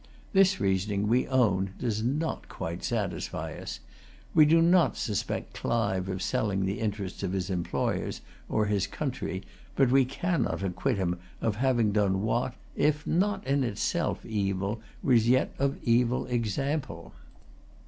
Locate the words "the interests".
6.65-7.21